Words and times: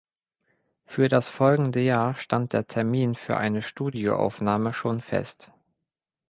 Für 0.87 1.09
das 1.09 1.29
folgende 1.29 1.79
Jahr 1.79 2.15
stand 2.17 2.53
der 2.53 2.65
Termin 2.65 3.13
für 3.13 3.37
eine 3.37 3.61
Studioaufnahme 3.61 4.73
schon 4.73 4.99
fest. 4.99 5.51